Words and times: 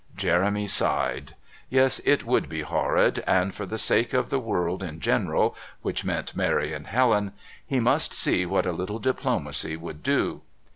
Jeremy 0.17 0.65
sighed; 0.65 1.35
yes, 1.69 1.99
it 2.05 2.25
would 2.25 2.49
be 2.49 2.61
horrid 2.63 3.23
and, 3.27 3.53
for 3.53 3.67
the 3.67 3.77
sake 3.77 4.15
of 4.15 4.31
the 4.31 4.39
world 4.39 4.81
in 4.81 4.99
general, 4.99 5.55
which 5.83 6.03
meant 6.03 6.35
Mary 6.35 6.73
and 6.73 6.87
Helen, 6.87 7.33
he 7.67 7.79
must 7.79 8.11
see 8.11 8.43
what 8.43 8.65
a 8.65 8.71
little 8.71 8.97
diplomacy 8.97 9.77
would 9.77 10.01
do. 10.01 10.41